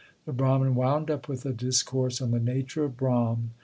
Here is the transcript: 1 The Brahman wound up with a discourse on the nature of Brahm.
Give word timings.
1 0.23 0.23
The 0.25 0.33
Brahman 0.33 0.73
wound 0.73 1.11
up 1.11 1.27
with 1.27 1.45
a 1.45 1.53
discourse 1.53 2.23
on 2.23 2.31
the 2.31 2.39
nature 2.39 2.83
of 2.83 2.97
Brahm. 2.97 3.51